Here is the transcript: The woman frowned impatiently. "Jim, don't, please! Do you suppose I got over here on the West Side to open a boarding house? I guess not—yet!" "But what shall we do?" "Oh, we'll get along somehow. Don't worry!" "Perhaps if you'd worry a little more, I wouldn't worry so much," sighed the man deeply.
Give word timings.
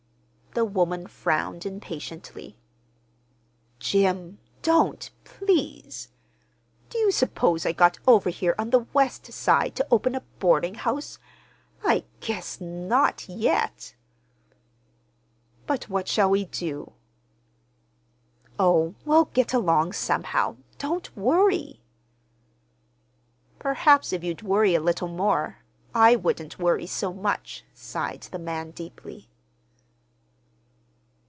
The 0.53 0.65
woman 0.65 1.07
frowned 1.07 1.65
impatiently. 1.65 2.57
"Jim, 3.79 4.37
don't, 4.61 5.09
please! 5.23 6.09
Do 6.89 6.97
you 6.97 7.09
suppose 7.09 7.65
I 7.65 7.71
got 7.71 7.99
over 8.05 8.29
here 8.29 8.53
on 8.59 8.69
the 8.71 8.85
West 8.91 9.31
Side 9.31 9.77
to 9.77 9.87
open 9.89 10.13
a 10.13 10.19
boarding 10.39 10.75
house? 10.75 11.19
I 11.85 12.03
guess 12.19 12.59
not—yet!" 12.59 13.95
"But 15.67 15.87
what 15.87 16.09
shall 16.09 16.31
we 16.31 16.43
do?" 16.43 16.91
"Oh, 18.59 18.95
we'll 19.05 19.29
get 19.33 19.53
along 19.53 19.93
somehow. 19.93 20.57
Don't 20.77 21.15
worry!" 21.15 21.79
"Perhaps 23.57 24.11
if 24.11 24.21
you'd 24.21 24.41
worry 24.41 24.75
a 24.75 24.81
little 24.81 25.07
more, 25.07 25.59
I 25.95 26.17
wouldn't 26.17 26.59
worry 26.59 26.87
so 26.87 27.13
much," 27.13 27.63
sighed 27.73 28.23
the 28.23 28.37
man 28.39 28.71
deeply. 28.71 29.29